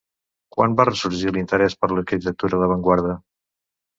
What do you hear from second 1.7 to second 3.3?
per l'arquitectura d'avantguarda?